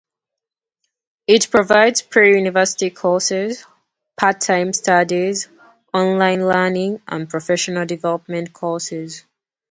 It 1.27 1.51
provides 1.51 2.01
pre-university 2.01 2.89
courses, 2.89 3.65
part-time 4.17 4.73
studies, 4.73 5.47
online 5.93 6.43
learning 6.47 7.03
and 7.07 7.29
professional 7.29 7.85
development 7.85 8.51
courses. 8.51 9.23